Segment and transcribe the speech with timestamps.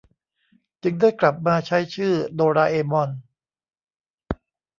[0.83, 3.09] จึงได้กลับมาใช้ชื่อโดราเอมอน